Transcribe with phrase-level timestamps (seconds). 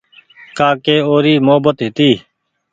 [0.57, 2.11] ڪآ ڪي اوري محبت هيتي